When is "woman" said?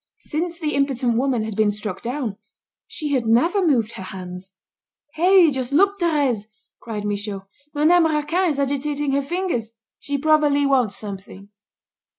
1.15-1.43